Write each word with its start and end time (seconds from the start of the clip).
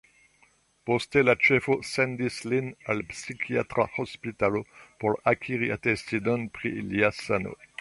Poste 0.89 1.21
la 1.25 1.33
ĉefo 1.47 1.75
sendis 1.89 2.37
lin 2.53 2.71
al 2.93 3.03
psikiatra 3.11 3.87
hospitalo 3.99 4.63
por 5.05 5.19
akiri 5.33 5.71
atestilon 5.77 6.49
pri 6.57 6.73
lia 6.91 7.13
sano. 7.21 7.59